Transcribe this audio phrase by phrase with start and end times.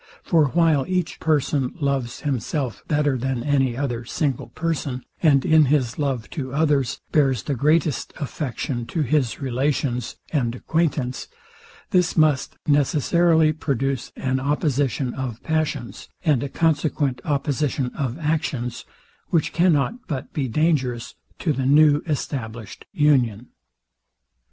[0.23, 5.99] For while each person loves himself better than any other single person, and in his
[5.99, 11.27] love to others bears the greatest affection to his relations and acquaintance,
[11.91, 18.85] this must necessarily produce an oppositon of passions, and a consequent opposition of actions;
[19.27, 23.49] which cannot but be dangerous to the new established union.